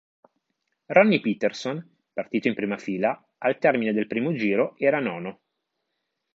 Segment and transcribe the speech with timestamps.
[0.87, 5.41] Ronnie Peterson, partito in prima fila, al termine del primo giro era nono.